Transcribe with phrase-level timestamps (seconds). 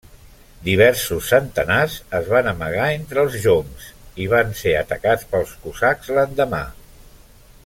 [0.67, 3.93] Diversos centenars es van amagar entre els joncs,
[4.25, 6.65] i van ser atacats pels cosacs l'endemà.